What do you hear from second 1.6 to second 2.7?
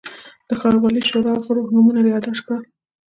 نومونه یاداشت کړل.